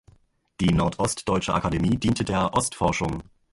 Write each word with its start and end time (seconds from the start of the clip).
Die 0.61 0.71
Nordostdeutsche 0.73 1.53
Akademie 1.53 1.95
diente 1.95 2.23
der 2.23 2.55
Ostforschung. 2.55 3.21